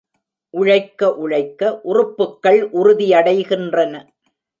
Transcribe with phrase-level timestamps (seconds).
[0.53, 3.93] உழைக்க உழைக்க உறுப்புக்கள் உறுதியடைகின்றன.